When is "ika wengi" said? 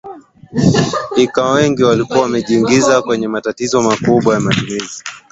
1.17-1.83